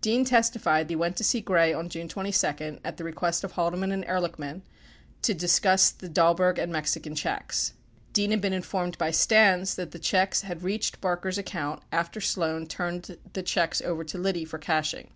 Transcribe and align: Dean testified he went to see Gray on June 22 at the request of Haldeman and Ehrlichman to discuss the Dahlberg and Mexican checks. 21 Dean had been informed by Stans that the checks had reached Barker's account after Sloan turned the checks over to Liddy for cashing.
Dean 0.00 0.24
testified 0.24 0.88
he 0.88 0.96
went 0.96 1.18
to 1.18 1.22
see 1.22 1.42
Gray 1.42 1.70
on 1.70 1.90
June 1.90 2.08
22 2.08 2.78
at 2.82 2.96
the 2.96 3.04
request 3.04 3.44
of 3.44 3.52
Haldeman 3.52 3.92
and 3.92 4.06
Ehrlichman 4.06 4.62
to 5.20 5.34
discuss 5.34 5.90
the 5.90 6.08
Dahlberg 6.08 6.56
and 6.56 6.72
Mexican 6.72 7.14
checks. 7.14 7.72
21 8.12 8.12
Dean 8.14 8.30
had 8.30 8.40
been 8.40 8.52
informed 8.54 8.96
by 8.96 9.10
Stans 9.10 9.74
that 9.74 9.90
the 9.90 9.98
checks 9.98 10.40
had 10.40 10.62
reached 10.62 11.02
Barker's 11.02 11.36
account 11.36 11.82
after 11.92 12.22
Sloan 12.22 12.66
turned 12.66 13.18
the 13.34 13.42
checks 13.42 13.82
over 13.82 14.02
to 14.02 14.16
Liddy 14.16 14.46
for 14.46 14.56
cashing. 14.56 15.10